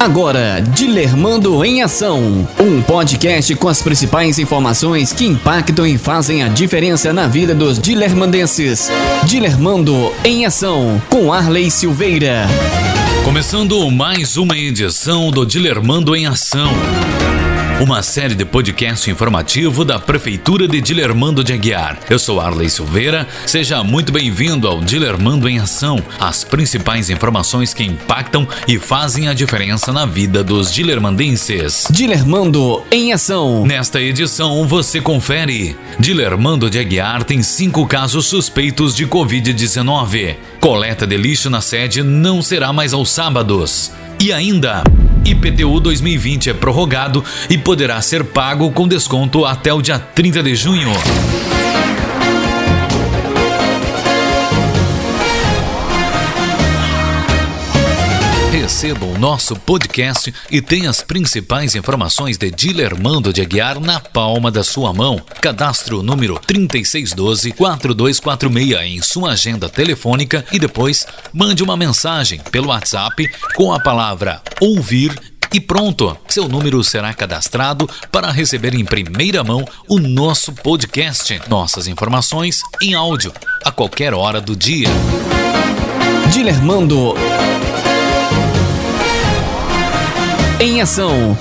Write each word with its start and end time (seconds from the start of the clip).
Agora, 0.00 0.62
Dilermando 0.62 1.62
em 1.62 1.82
Ação. 1.82 2.48
Um 2.58 2.80
podcast 2.80 3.54
com 3.56 3.68
as 3.68 3.82
principais 3.82 4.38
informações 4.38 5.12
que 5.12 5.26
impactam 5.26 5.86
e 5.86 5.98
fazem 5.98 6.42
a 6.42 6.48
diferença 6.48 7.12
na 7.12 7.26
vida 7.26 7.54
dos 7.54 7.78
dilermandenses. 7.78 8.90
Dilermando 9.26 10.10
em 10.24 10.46
Ação, 10.46 11.02
com 11.10 11.30
Arley 11.30 11.70
Silveira. 11.70 12.46
Começando 13.26 13.90
mais 13.90 14.38
uma 14.38 14.56
edição 14.56 15.30
do 15.30 15.44
Dilermando 15.44 16.16
em 16.16 16.26
Ação 16.26 16.72
uma 17.80 18.02
série 18.02 18.34
de 18.34 18.44
podcast 18.44 19.10
informativo 19.10 19.86
da 19.86 19.98
Prefeitura 19.98 20.68
de 20.68 20.82
Dilermando 20.82 21.42
de 21.42 21.54
Aguiar. 21.54 21.98
Eu 22.10 22.18
sou 22.18 22.38
Arley 22.38 22.68
Silveira, 22.68 23.26
seja 23.46 23.82
muito 23.82 24.12
bem-vindo 24.12 24.68
ao 24.68 24.82
Dilermando 24.82 25.48
em 25.48 25.58
Ação, 25.58 25.98
as 26.18 26.44
principais 26.44 27.08
informações 27.08 27.72
que 27.72 27.82
impactam 27.82 28.46
e 28.68 28.78
fazem 28.78 29.28
a 29.28 29.32
diferença 29.32 29.94
na 29.94 30.04
vida 30.04 30.44
dos 30.44 30.70
dilermandenses. 30.70 31.86
Dilermando 31.90 32.82
em 32.90 33.14
Ação. 33.14 33.64
Nesta 33.64 33.98
edição 33.98 34.68
você 34.68 35.00
confere. 35.00 35.74
Dilermando 35.98 36.68
de 36.68 36.78
Aguiar 36.78 37.24
tem 37.24 37.42
cinco 37.42 37.86
casos 37.86 38.26
suspeitos 38.26 38.94
de 38.94 39.06
Covid-19. 39.06 40.36
Coleta 40.60 41.06
de 41.06 41.16
lixo 41.16 41.48
na 41.48 41.62
sede 41.62 42.02
não 42.02 42.42
será 42.42 42.74
mais 42.74 42.92
aos 42.92 43.10
sábados. 43.10 43.90
E 44.22 44.34
ainda, 44.34 44.84
IPTU 45.24 45.80
2020 45.80 46.50
é 46.50 46.52
prorrogado 46.52 47.24
e 47.48 47.56
poderá 47.56 47.98
ser 48.02 48.22
pago 48.22 48.70
com 48.70 48.86
desconto 48.86 49.46
até 49.46 49.72
o 49.72 49.80
dia 49.80 49.98
30 49.98 50.42
de 50.42 50.54
junho. 50.54 50.90
Receba 58.80 59.04
o 59.04 59.18
nosso 59.18 59.54
podcast 59.56 60.32
e 60.50 60.62
tenha 60.62 60.88
as 60.88 61.02
principais 61.02 61.74
informações 61.74 62.38
de 62.38 62.50
Dilermando 62.50 63.30
de 63.30 63.42
Aguiar 63.42 63.78
na 63.78 64.00
palma 64.00 64.50
da 64.50 64.64
sua 64.64 64.90
mão. 64.90 65.20
Cadastre 65.38 65.94
o 65.94 66.02
número 66.02 66.40
3612-4246 66.48 68.86
em 68.86 69.02
sua 69.02 69.32
agenda 69.32 69.68
telefônica 69.68 70.46
e 70.50 70.58
depois 70.58 71.06
mande 71.30 71.62
uma 71.62 71.76
mensagem 71.76 72.40
pelo 72.50 72.68
WhatsApp 72.68 73.30
com 73.54 73.70
a 73.70 73.78
palavra 73.78 74.40
ouvir 74.58 75.14
e 75.52 75.60
pronto, 75.60 76.16
seu 76.26 76.48
número 76.48 76.82
será 76.82 77.12
cadastrado 77.12 77.86
para 78.10 78.30
receber 78.30 78.74
em 78.74 78.86
primeira 78.86 79.44
mão 79.44 79.62
o 79.88 79.98
nosso 79.98 80.54
podcast. 80.54 81.38
Nossas 81.50 81.86
informações 81.86 82.62
em 82.80 82.94
áudio, 82.94 83.30
a 83.62 83.70
qualquer 83.70 84.14
hora 84.14 84.40
do 84.40 84.56
dia. 84.56 84.88
Dilermando 86.32 87.14
em 90.60 90.82
ação. 90.82 91.36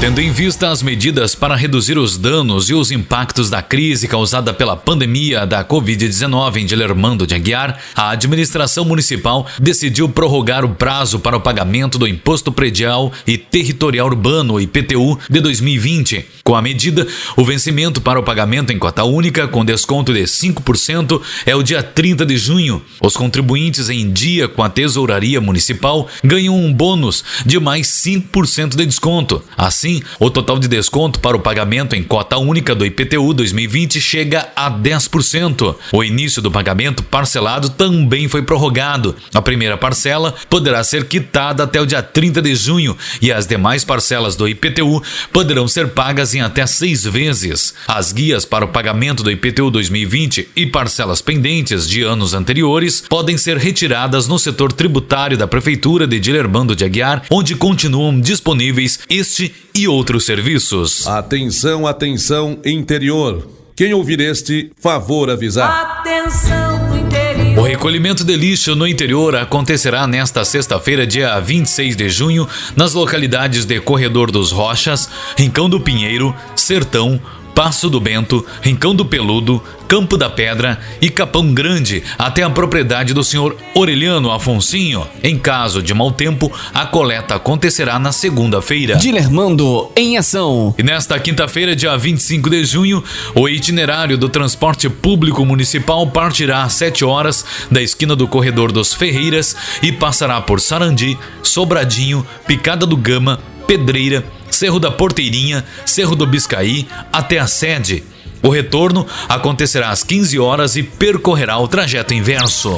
Tendo 0.00 0.20
em 0.20 0.30
vista 0.30 0.70
as 0.70 0.80
medidas 0.80 1.34
para 1.34 1.56
reduzir 1.56 1.98
os 1.98 2.16
danos 2.16 2.70
e 2.70 2.74
os 2.74 2.92
impactos 2.92 3.50
da 3.50 3.60
crise 3.60 4.06
causada 4.06 4.54
pela 4.54 4.76
pandemia 4.76 5.44
da 5.44 5.64
Covid-19 5.64 6.58
em 6.58 6.66
Dilermando 6.66 7.26
de 7.26 7.34
Aguiar, 7.34 7.80
a 7.96 8.10
administração 8.10 8.84
municipal 8.84 9.44
decidiu 9.58 10.08
prorrogar 10.08 10.64
o 10.64 10.72
prazo 10.72 11.18
para 11.18 11.36
o 11.36 11.40
pagamento 11.40 11.98
do 11.98 12.06
Imposto 12.06 12.52
Predial 12.52 13.12
e 13.26 13.36
Territorial 13.36 14.06
Urbano 14.06 14.60
IPTU 14.60 15.18
de 15.28 15.40
2020. 15.40 16.24
Com 16.44 16.54
a 16.54 16.62
medida, 16.62 17.06
o 17.36 17.44
vencimento 17.44 18.00
para 18.00 18.20
o 18.20 18.22
pagamento 18.22 18.72
em 18.72 18.78
cota 18.78 19.02
única 19.02 19.48
com 19.48 19.64
desconto 19.64 20.14
de 20.14 20.22
5% 20.22 21.20
é 21.44 21.56
o 21.56 21.62
dia 21.62 21.82
30 21.82 22.24
de 22.24 22.38
junho. 22.38 22.80
Os 23.02 23.16
contribuintes 23.16 23.90
em 23.90 24.10
dia 24.10 24.46
com 24.46 24.62
a 24.62 24.70
Tesouraria 24.70 25.40
Municipal 25.40 26.08
ganham 26.22 26.56
um 26.56 26.72
bônus 26.72 27.24
de 27.44 27.58
mais 27.58 27.88
5% 27.88 28.76
de 28.76 28.86
desconto. 28.86 29.42
Assim, 29.58 29.87
Assim, 29.88 30.02
o 30.20 30.28
total 30.28 30.58
de 30.58 30.68
desconto 30.68 31.18
para 31.18 31.34
o 31.34 31.40
pagamento 31.40 31.96
em 31.96 32.02
cota 32.02 32.36
única 32.36 32.74
do 32.74 32.84
IPTU 32.84 33.32
2020 33.32 33.98
chega 33.98 34.46
a 34.54 34.70
10%. 34.70 35.74
O 35.92 36.04
início 36.04 36.42
do 36.42 36.50
pagamento 36.50 37.02
parcelado 37.02 37.70
também 37.70 38.28
foi 38.28 38.42
prorrogado. 38.42 39.16
A 39.32 39.40
primeira 39.40 39.78
parcela 39.78 40.34
poderá 40.50 40.84
ser 40.84 41.06
quitada 41.06 41.64
até 41.64 41.80
o 41.80 41.86
dia 41.86 42.02
30 42.02 42.42
de 42.42 42.54
junho 42.54 42.94
e 43.22 43.32
as 43.32 43.46
demais 43.46 43.82
parcelas 43.82 44.36
do 44.36 44.46
IPTU 44.46 45.02
poderão 45.32 45.66
ser 45.66 45.88
pagas 45.88 46.34
em 46.34 46.42
até 46.42 46.66
seis 46.66 47.04
vezes. 47.04 47.72
As 47.86 48.12
guias 48.12 48.44
para 48.44 48.66
o 48.66 48.68
pagamento 48.68 49.22
do 49.22 49.30
IPTU 49.30 49.70
2020 49.70 50.50
e 50.54 50.66
parcelas 50.66 51.22
pendentes 51.22 51.88
de 51.88 52.02
anos 52.02 52.34
anteriores 52.34 53.02
podem 53.08 53.38
ser 53.38 53.56
retiradas 53.56 54.28
no 54.28 54.38
setor 54.38 54.70
tributário 54.70 55.38
da 55.38 55.46
Prefeitura 55.46 56.06
de 56.06 56.20
Dilermando 56.20 56.76
de 56.76 56.84
Aguiar, 56.84 57.22
onde 57.30 57.54
continuam 57.54 58.20
disponíveis 58.20 59.00
este 59.08 59.54
e 59.78 59.86
outros 59.86 60.26
serviços. 60.26 61.06
Atenção, 61.06 61.86
atenção, 61.86 62.58
interior. 62.64 63.46
Quem 63.76 63.94
ouvir 63.94 64.20
este, 64.20 64.72
favor 64.80 65.30
avisar. 65.30 66.00
Atenção, 66.00 66.98
interior. 66.98 67.58
O 67.58 67.62
recolhimento 67.62 68.24
de 68.24 68.34
lixo 68.34 68.74
no 68.74 68.86
interior 68.88 69.36
acontecerá 69.36 70.04
nesta 70.04 70.44
sexta-feira, 70.44 71.06
dia 71.06 71.38
26 71.38 71.94
de 71.94 72.08
junho, 72.08 72.48
nas 72.74 72.92
localidades 72.92 73.64
de 73.64 73.80
Corredor 73.80 74.32
dos 74.32 74.50
Rochas, 74.50 75.08
Rincão 75.36 75.70
do 75.70 75.78
Pinheiro, 75.78 76.34
Sertão, 76.56 77.20
Passo 77.58 77.90
do 77.90 77.98
Bento, 77.98 78.46
Rincão 78.62 78.94
do 78.94 79.04
Peludo, 79.04 79.60
Campo 79.88 80.16
da 80.16 80.30
Pedra 80.30 80.78
e 81.02 81.10
Capão 81.10 81.52
Grande 81.52 82.04
até 82.16 82.44
a 82.44 82.50
propriedade 82.50 83.12
do 83.12 83.24
senhor 83.24 83.56
Aureliano 83.74 84.30
Afonsinho. 84.30 85.04
Em 85.24 85.36
caso 85.36 85.82
de 85.82 85.92
mau 85.92 86.12
tempo, 86.12 86.52
a 86.72 86.86
coleta 86.86 87.34
acontecerá 87.34 87.98
na 87.98 88.12
segunda-feira. 88.12 88.94
Dilermando 88.94 89.90
em 89.96 90.16
ação. 90.16 90.72
E 90.78 90.84
nesta 90.84 91.18
quinta-feira, 91.18 91.74
dia 91.74 91.98
25 91.98 92.48
de 92.48 92.64
junho, 92.64 93.02
o 93.34 93.48
itinerário 93.48 94.16
do 94.16 94.28
transporte 94.28 94.88
público 94.88 95.44
municipal 95.44 96.06
partirá 96.06 96.62
às 96.62 96.74
7 96.74 97.04
horas 97.04 97.44
da 97.68 97.82
esquina 97.82 98.14
do 98.14 98.28
corredor 98.28 98.70
dos 98.70 98.94
Ferreiras 98.94 99.56
e 99.82 99.90
passará 99.90 100.40
por 100.40 100.60
Sarandi, 100.60 101.18
Sobradinho, 101.42 102.24
Picada 102.46 102.86
do 102.86 102.96
Gama, 102.96 103.40
Pedreira, 103.68 104.24
Cerro 104.50 104.80
da 104.80 104.90
Porteirinha, 104.90 105.62
Cerro 105.84 106.16
do 106.16 106.26
Biscaí 106.26 106.88
até 107.12 107.38
a 107.38 107.46
sede. 107.46 108.02
O 108.42 108.48
retorno 108.48 109.06
acontecerá 109.28 109.90
às 109.90 110.02
15 110.02 110.38
horas 110.38 110.74
e 110.74 110.82
percorrerá 110.82 111.58
o 111.58 111.68
trajeto 111.68 112.14
inverso. 112.14 112.74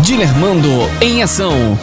Dilermando 0.00 0.68
em 1.00 1.22
ação. 1.22 1.78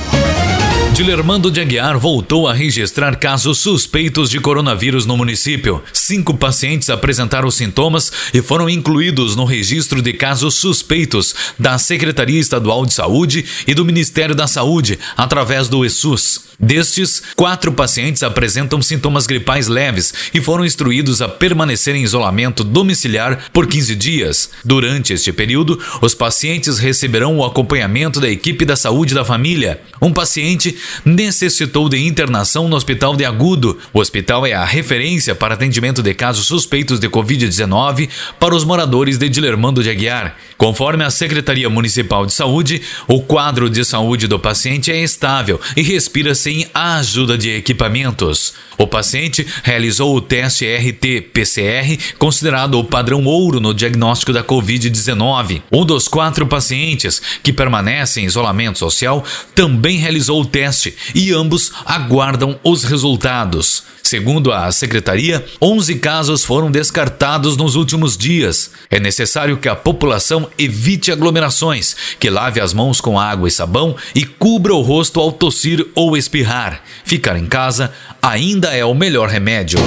Dilermando 0.93 1.49
de 1.49 1.61
Aguiar 1.61 1.97
voltou 1.97 2.49
a 2.49 2.53
registrar 2.53 3.15
casos 3.15 3.59
suspeitos 3.59 4.29
de 4.29 4.41
coronavírus 4.41 5.05
no 5.05 5.15
município. 5.15 5.81
Cinco 5.93 6.33
pacientes 6.33 6.89
apresentaram 6.89 7.49
sintomas 7.49 8.11
e 8.33 8.41
foram 8.41 8.69
incluídos 8.69 9.33
no 9.33 9.45
registro 9.45 10.01
de 10.01 10.11
casos 10.11 10.55
suspeitos 10.55 11.33
da 11.57 11.77
Secretaria 11.77 12.39
Estadual 12.39 12.85
de 12.85 12.93
Saúde 12.93 13.45
e 13.65 13.73
do 13.73 13.85
Ministério 13.85 14.35
da 14.35 14.47
Saúde, 14.47 14.99
através 15.15 15.69
do 15.69 15.85
ESUS. 15.85 16.51
Destes, 16.63 17.23
quatro 17.35 17.71
pacientes 17.71 18.21
apresentam 18.21 18.79
sintomas 18.83 19.25
gripais 19.25 19.67
leves 19.67 20.13
e 20.31 20.39
foram 20.39 20.63
instruídos 20.63 21.19
a 21.19 21.27
permanecer 21.27 21.95
em 21.95 22.03
isolamento 22.03 22.63
domiciliar 22.63 23.49
por 23.51 23.65
15 23.65 23.95
dias. 23.95 24.51
Durante 24.63 25.11
este 25.11 25.33
período, 25.33 25.79
os 26.01 26.13
pacientes 26.13 26.77
receberão 26.77 27.37
o 27.37 27.43
acompanhamento 27.43 28.19
da 28.19 28.29
equipe 28.29 28.63
da 28.63 28.75
saúde 28.75 29.15
da 29.15 29.25
família. 29.25 29.81
Um 29.99 30.13
paciente 30.13 30.77
necessitou 31.03 31.89
de 31.89 31.97
internação 31.97 32.67
no 32.67 32.75
Hospital 32.75 33.15
de 33.15 33.25
Agudo. 33.25 33.77
O 33.93 33.99
hospital 33.99 34.45
é 34.45 34.53
a 34.53 34.65
referência 34.65 35.35
para 35.35 35.53
atendimento 35.53 36.01
de 36.01 36.13
casos 36.13 36.45
suspeitos 36.45 36.99
de 36.99 37.09
Covid-19 37.09 38.09
para 38.39 38.55
os 38.55 38.63
moradores 38.63 39.17
de 39.17 39.29
Dilermando 39.29 39.83
de 39.83 39.89
Aguiar. 39.89 40.35
Conforme 40.57 41.03
a 41.03 41.09
Secretaria 41.09 41.69
Municipal 41.69 42.25
de 42.25 42.33
Saúde, 42.33 42.81
o 43.07 43.21
quadro 43.21 43.69
de 43.69 43.83
saúde 43.83 44.27
do 44.27 44.37
paciente 44.37 44.91
é 44.91 45.01
estável 45.01 45.59
e 45.75 45.81
respira 45.81 46.35
sem 46.35 46.67
a 46.73 46.97
ajuda 46.97 47.37
de 47.37 47.49
equipamentos. 47.49 48.53
O 48.77 48.87
paciente 48.87 49.45
realizou 49.63 50.15
o 50.15 50.21
teste 50.21 50.65
RT-PCR, 50.65 52.15
considerado 52.17 52.79
o 52.79 52.83
padrão 52.83 53.25
ouro 53.25 53.59
no 53.59 53.73
diagnóstico 53.73 54.33
da 54.33 54.43
Covid-19. 54.43 55.61
Um 55.71 55.85
dos 55.85 56.07
quatro 56.07 56.47
pacientes 56.47 57.21
que 57.43 57.53
permanecem 57.53 58.23
em 58.23 58.27
isolamento 58.27 58.79
social 58.79 59.23
também 59.53 59.97
realizou 59.97 60.41
o 60.41 60.45
teste 60.71 60.95
e 61.13 61.33
ambos 61.33 61.71
aguardam 61.85 62.57
os 62.63 62.83
resultados. 62.85 63.83
Segundo 64.01 64.51
a 64.51 64.71
secretaria, 64.71 65.45
11 65.61 65.95
casos 65.95 66.43
foram 66.43 66.71
descartados 66.71 67.55
nos 67.55 67.75
últimos 67.75 68.17
dias. 68.17 68.71
É 68.89 68.99
necessário 68.99 69.57
que 69.57 69.69
a 69.69 69.75
população 69.75 70.49
evite 70.57 71.11
aglomerações, 71.11 71.95
que 72.19 72.29
lave 72.29 72.59
as 72.59 72.73
mãos 72.73 72.99
com 72.99 73.19
água 73.19 73.47
e 73.47 73.51
sabão 73.51 73.95
e 74.15 74.25
cubra 74.25 74.73
o 74.73 74.81
rosto 74.81 75.19
ao 75.19 75.31
tossir 75.31 75.85
ou 75.93 76.17
espirrar. 76.17 76.81
Ficar 77.03 77.37
em 77.37 77.45
casa 77.45 77.93
ainda 78.21 78.69
é 78.69 78.83
o 78.83 78.93
melhor 78.93 79.29
remédio. 79.29 79.79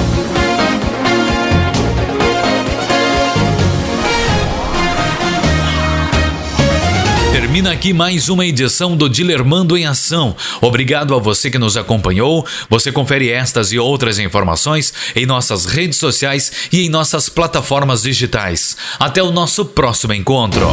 Termina 7.54 7.70
aqui 7.70 7.92
mais 7.92 8.28
uma 8.28 8.44
edição 8.44 8.96
do 8.96 9.08
Dilermando 9.08 9.78
em 9.78 9.86
Ação. 9.86 10.34
Obrigado 10.60 11.14
a 11.14 11.20
você 11.20 11.48
que 11.52 11.56
nos 11.56 11.76
acompanhou. 11.76 12.44
Você 12.68 12.90
confere 12.90 13.30
estas 13.30 13.70
e 13.70 13.78
outras 13.78 14.18
informações 14.18 14.92
em 15.14 15.24
nossas 15.24 15.64
redes 15.64 16.00
sociais 16.00 16.50
e 16.72 16.84
em 16.84 16.88
nossas 16.88 17.28
plataformas 17.28 18.02
digitais. 18.02 18.76
Até 18.98 19.22
o 19.22 19.30
nosso 19.30 19.64
próximo 19.64 20.12
encontro. 20.12 20.66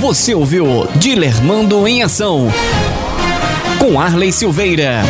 Você 0.00 0.34
ouviu 0.34 0.88
Dilermando 0.96 1.86
em 1.86 2.02
Ação 2.02 2.50
com 3.78 4.00
Arley 4.00 4.32
Silveira. 4.32 5.02